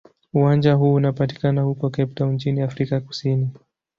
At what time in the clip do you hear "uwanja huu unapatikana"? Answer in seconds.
0.33-1.61